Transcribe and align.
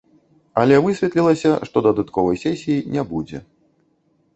Але 0.61 0.79
высветлілася, 0.85 1.53
што 1.69 1.85
дадатковай 1.91 2.43
сесіі 2.49 2.83
не 2.97 3.09
будзе. 3.15 3.49